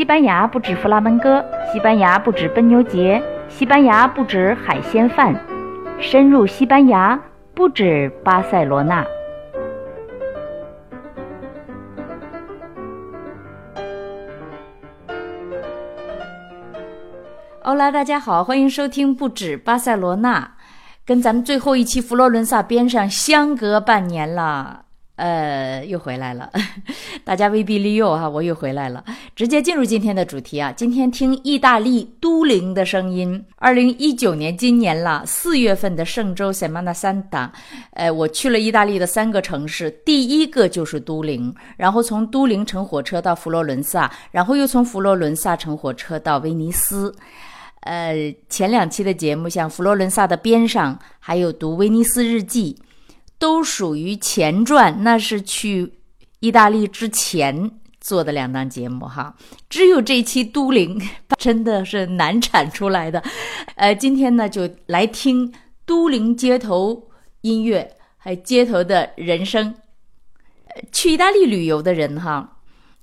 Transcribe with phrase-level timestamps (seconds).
[0.00, 5.38] 西班牙不止弗拉门戈，西班牙不止奔牛节，西班牙不止海鲜饭，
[6.00, 7.20] 深入西班牙
[7.52, 9.04] 不止巴塞罗那。
[17.64, 20.52] 欧拉，大家好，欢迎收听不止巴塞罗那，
[21.04, 24.86] 跟咱们最后一期佛罗伦萨边上相隔半年了。
[25.20, 26.50] 呃，又回来了，
[27.24, 29.04] 大家威逼利诱哈，我又回来了。
[29.36, 33.44] 直接进入今天的主题啊，今天听意大利都灵的声音。
[33.56, 37.50] 二零一九年，今年了，四月份的圣周 Semana Santa，
[37.92, 47.14] 呃，我去了意大利的三个城市，第一个就是都灵，然后从都灵乘火车到佛罗伦萨，然后又从佛罗伦萨乘火车到威尼斯。
[47.80, 52.78] 呃，前两期的节目，像佛罗伦萨的边上，还有读威尼斯日记。
[53.40, 55.94] 都属于前传，那是去
[56.40, 59.34] 意大利之前做的两档节目哈。
[59.68, 61.00] 只有这期都灵
[61.38, 63.22] 真的是难产出来的。
[63.76, 65.52] 呃，今天呢就来听
[65.86, 67.08] 都灵街头
[67.40, 69.74] 音乐，还街头的人生。
[70.92, 72.58] 去意大利旅游的人哈，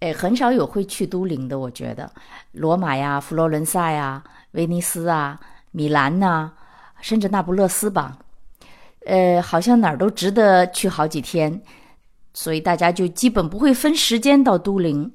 [0.00, 1.58] 哎，很少有会去都灵的。
[1.58, 2.12] 我觉得，
[2.52, 4.22] 罗马呀、佛罗伦萨呀、
[4.52, 6.52] 威尼斯啊、米兰呐，
[7.00, 8.18] 甚至那不勒斯吧。
[9.08, 11.60] 呃，好像哪儿都值得去好几天，
[12.34, 15.10] 所以大家就基本不会分时间到都灵。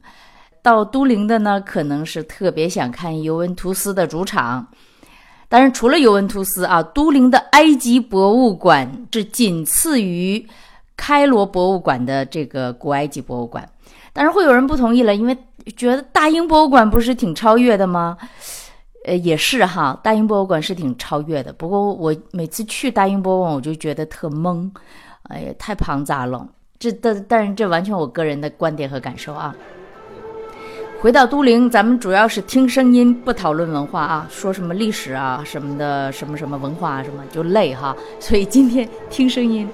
[0.64, 4.68] 到都灵的呢，可能是特别想看尤文图斯的主场。
[5.48, 10.48] 当然，除了尤文图斯啊，都灵的埃及博物馆是仅次于
[10.98, 13.70] 开罗博物馆的这个古埃及博物馆。
[14.12, 15.38] 当然会有人不同意了，因为
[15.76, 18.18] 觉得大英博物馆不是挺超越的吗？
[19.06, 21.52] 呃，也是哈，大英博物馆是挺超越的。
[21.52, 24.70] 不过我每次去大英博物馆，我就觉得特懵，
[25.24, 26.48] 哎呀，太庞杂了。
[26.80, 29.54] 这但但是这完全我个人的观点和感受啊。
[31.02, 34.26] 回到都灵，咱们主要是听声音，不讨论文化啊。
[34.30, 37.94] 说什么历史啊什么的，什么什么文化什么就累哈。
[38.22, 39.68] 所以今天听声音，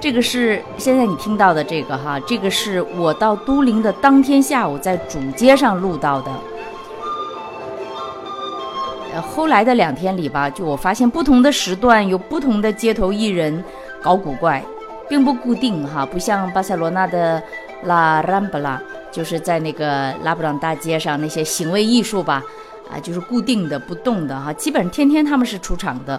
[0.00, 6.30] 这个是现在你听到的这个哈，这个是我到都灵的当天下午在主街上录到的。
[9.12, 13.62] 呃，后来的两天里吧，就我发现不同的时段有不同的街头艺人
[14.02, 14.64] 搞古怪，
[15.08, 17.42] 并不固定哈，不像巴塞罗那的
[17.84, 18.80] 拉兰布拉，
[19.10, 22.42] 就是在那个拉布朗大街上那些行为艺术吧，
[22.90, 26.18] 啊，就是固定的不动的哈，基本上天天他们是出场的。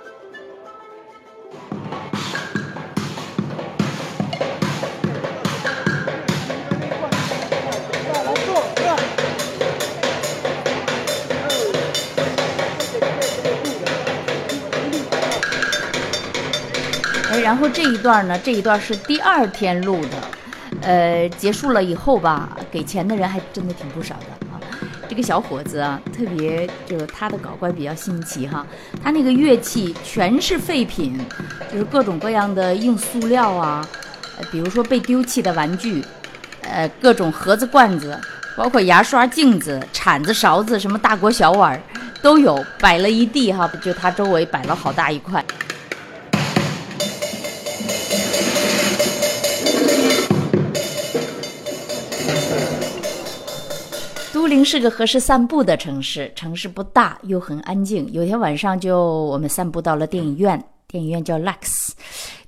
[17.42, 20.18] 然后这一段呢，这一段是第二天录的，
[20.82, 24.60] 呃，结束了以后吧，给钱的人还真的挺不少的啊。
[25.10, 28.66] 这个小伙子啊，特别就是他的搞怪比较新奇哈，
[29.04, 31.20] 他那个乐器全是废品，
[31.72, 33.88] 就是各种各样的硬塑料啊，
[34.38, 36.04] 呃，比如说被丢弃的玩具，
[36.62, 38.20] 呃，各种盒子罐子，
[38.56, 41.80] 包括牙刷、镜子、铲子、勺子，什么大锅小碗
[42.22, 45.44] 都有，摆了一地哈，就他周围摆了好大一块。
[54.34, 58.12] 都灵是个合适散步的城市，城市不大又很安静。
[58.12, 61.92] 有天晚上，就我们散步到了电影院，电影院叫 Lux。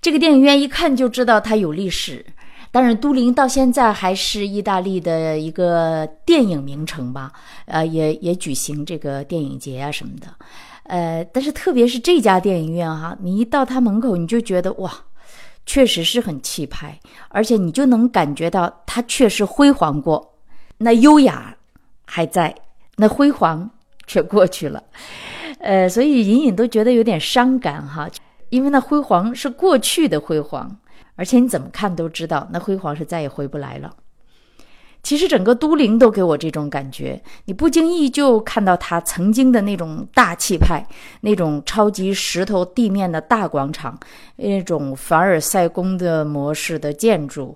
[0.02, 2.26] 这个电影院一看就知道它有历史。
[2.72, 7.32] 当然，都灵到现在还是意大利的一个电影名城吧？
[7.66, 10.26] 呃，也也举行这个电影节啊什么的。
[10.86, 14.92] 呃，但是特别是这家电影院哈，你一到它门口，你就觉得哇，
[15.68, 20.34] 确实是很气派，而且你就能感觉到它确实辉煌过，
[20.80, 21.56] 那优雅。
[22.06, 22.54] 还在，
[22.96, 23.70] 那辉煌
[24.08, 24.84] 却过去了，
[25.60, 28.10] 呃，所以隐隐都觉得有点伤感哈，
[28.50, 30.78] 因为那辉煌是过去的辉煌，
[31.16, 33.94] 而且你怎么看都知道，那辉煌是再也回不来了。
[35.04, 40.84] 其实整个都灵都给我这种感觉，你不经意就看到它曾经的那种大气派，
[41.22, 44.00] 那种超级石头地面的大广场，
[44.36, 47.56] 那种凡尔赛宫的模式的建筑。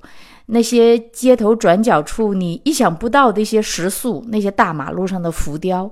[0.52, 5.92] 那些街头转角处，你意想不到的一些石塑，那些大马路上的浮雕。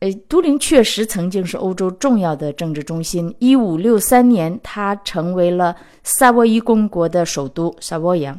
[0.00, 3.34] 呃，都灵确实曾经是欧洲重要的政治中心。
[3.38, 8.38] 一五六三年，它成为了萨沃伊公国的首都萨沃亚。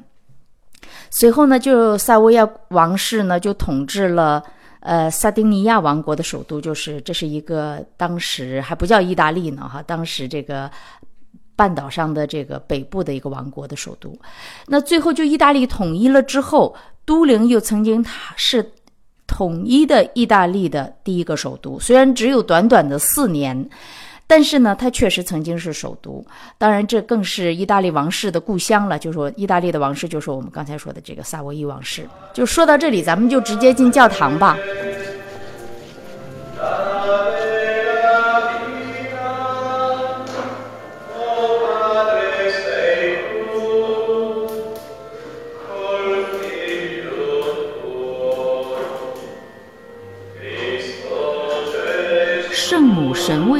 [1.09, 4.43] 随后呢，就萨沃亚王室呢就统治了
[4.81, 10.69] 呃萨丁尼亚王国的首都，就是这是一个当时还不叫意大利呢哈，当时这个。
[11.55, 14.17] 半岛上的这个北部的一个王国的首都，
[14.67, 16.75] 那最后就意大利统一了之后，
[17.05, 18.71] 都灵又曾经它是
[19.27, 21.79] 统一的意大利的第一个首都。
[21.79, 23.69] 虽然只有短短的四年，
[24.27, 26.23] 但是呢，它确实曾经是首都。
[26.57, 28.99] 当然，这更是意大利王室的故乡了。
[28.99, 32.07] 就是说意大利的王室，就是我们刚才说的这个萨维伊王室。
[32.33, 34.57] 就说到这里，咱们就直接进教堂吧。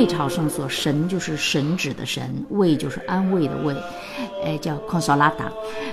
[0.06, 3.76] 朝圣所，神就是神旨的神，位就是安慰的慰，
[4.44, 5.52] 哎，叫 Consolata，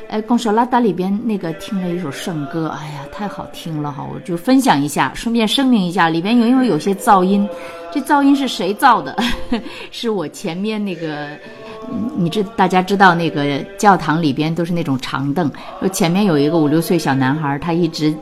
[0.08, 7.48] 哎康索拉达里边那个听了一首圣歌，哎呀，太好听了哈，我就分享一下，顺便声明一下，里边有因为有些噪音，
[7.92, 9.16] 这噪音是谁造的？
[9.90, 11.28] 是我前面那个，
[12.16, 15.50] 你知大家知道那个教堂里边都是那种长凳，
[15.92, 18.14] 前面有一个五六岁小男孩，他一直。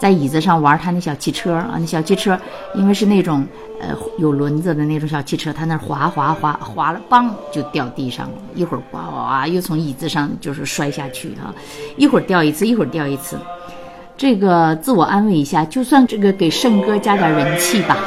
[0.00, 2.36] 在椅子上玩他那小汽车啊，那小汽车，
[2.74, 3.46] 因为是那种
[3.78, 3.88] 呃
[4.18, 11.54] 有轮子的那种小汽车，他那滑滑滑滑了，梆就掉地上了，一会儿呱呱又从椅子上就是摔下去哈，
[11.98, 13.38] 一会儿掉一次，一会儿掉一次，
[14.16, 17.98] 这个自我安慰一下，就算这个给圣歌加点人气吧。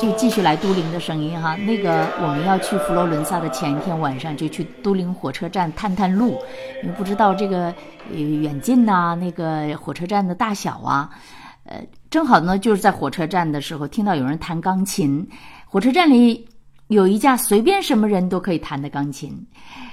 [0.00, 6.38] 就继续来都灵的声音哈，那个我们要去佛罗伦萨的前一天晚上就去都灵火车站探探路，
[6.82, 7.74] 因为不知道这个
[8.12, 11.10] 远近呐，那个火车站的大小啊，
[11.64, 15.28] 呃，正好呢就是在火车站的时候听到有人弹钢琴，
[15.66, 16.46] 火车站里
[16.88, 19.46] 有一架随便什么人都可以弹的钢琴。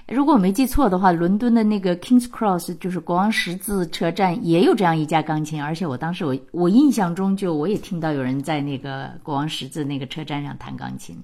[0.07, 11.17] 如果我没记错的话，伦敦的那个 Kings Cross 就是国王十字车站也有这样一架钢琴，而且我当时我我印象中就我也听到有人在那个国王十字那个车站上弹钢琴。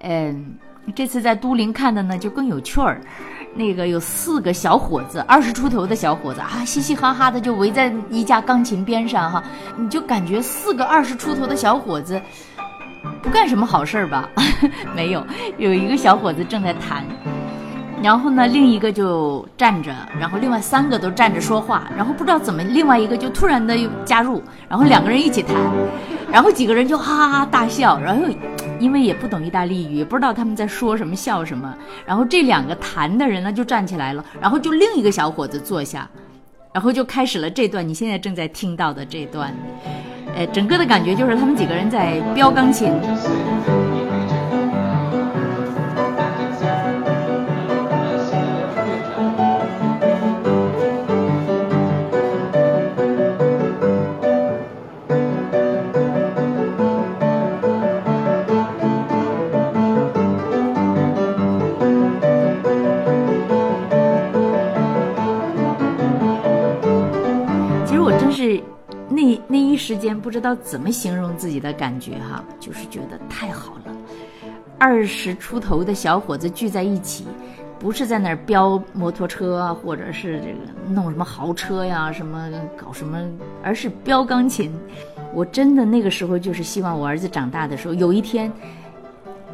[0.00, 0.54] 嗯，
[0.94, 3.00] 这次在都灵看的呢就更有趣儿，
[3.54, 9.42] 那个有四个小伙子，二十出头的小伙子啊，嘻嘻哈哈的就围在一架钢琴边上哈，
[9.78, 12.20] 你就感觉四个二十出头的小伙子
[13.24, 14.28] 不干什么好事儿吧？
[14.94, 15.26] 没有，
[15.56, 17.02] 有一个小伙子正在弹。
[18.02, 19.90] 然后呢，另一个就站着，
[20.20, 25.56] 然后另外三个都站着说话，然后不知道怎么，另外一个就突然的又加入，然后两个人一起弹，
[26.30, 28.24] 然后几个人就哈哈大笑，然后
[28.78, 31.74] 因为也不懂意大利语，也不知道他们在说什么笑什么，
[32.04, 36.06] 然后这两个弹的人呢就站起来了，然后就另一个小伙子坐下，
[36.74, 39.50] 然后就开始了这段你现在正在听到的这段，
[40.36, 42.92] 呃，整个的感觉就是他们几个人在飙钢琴。
[67.86, 68.60] 其实我真是
[69.74, 73.92] 一时间不知道怎么形容自己的感觉哈，就是觉得太好了。
[74.78, 77.26] 二十出头的小伙子聚在一起，
[77.76, 83.18] 不是在那儿飙摩托车啊，或者是这个弄什么豪车呀，什么搞什么，
[83.64, 84.72] 而是飙钢琴。
[85.32, 88.52] 我真的那个时候就是希望我儿子长大的时候，有一天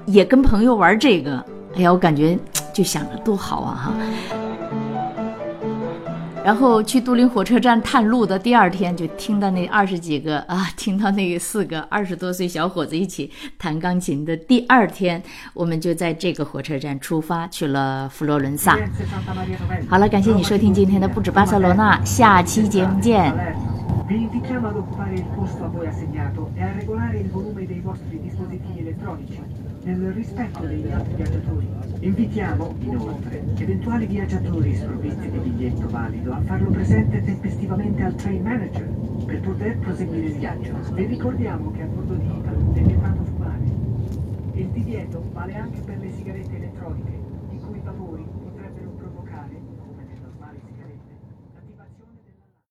[0.04, 1.42] 也跟朋友玩这个。
[1.76, 2.38] 哎呀，我感觉
[2.74, 4.39] 就想着多好啊哈。
[6.42, 18.78] 然后去都灵火车站探路的第二天，就听到那二十几个啊，听到那四个二十多岁小伙子一起弹钢琴的第二天，我们就在这个火车站出发去了佛罗伦萨。
[19.88, 23.32] 好了，感谢你收听今天的不止巴塞罗那，下期节目见。
[29.82, 31.68] Nel rispetto degli altri viaggiatori.
[32.00, 38.88] Invitiamo, inoltre, eventuali viaggiatori sprovvisti di biglietto valido a farlo presente tempestivamente al train manager
[39.24, 40.74] per poter proseguire il viaggio.
[40.92, 43.64] Vi ricordiamo che a bordo di Italy è vietato fumare.
[44.54, 46.58] Il divieto vale anche per le sigarette